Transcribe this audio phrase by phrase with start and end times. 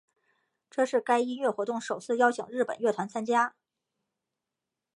[0.71, 3.53] 这是该音乐活动首次邀请日本乐团参加。